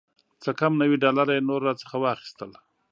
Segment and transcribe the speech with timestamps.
[0.43, 2.51] څه کم نوي ډالره یې نور راڅخه واخیستل.